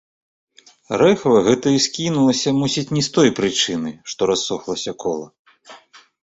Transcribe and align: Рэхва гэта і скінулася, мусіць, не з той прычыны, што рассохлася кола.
Рэхва 1.01 1.41
гэта 1.47 1.67
і 1.79 1.83
скінулася, 1.87 2.49
мусіць, 2.61 2.85
не 2.99 3.03
з 3.09 3.13
той 3.19 3.29
прычыны, 3.41 3.93
што 4.15 4.21
рассохлася 4.33 4.91
кола. 5.07 5.27